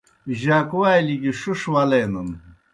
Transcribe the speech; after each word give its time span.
جاکوالیْ 0.41 1.15
گیْ 1.21 1.31
ݜِݜ 1.39 1.59
ولینَن۔ 1.73 2.29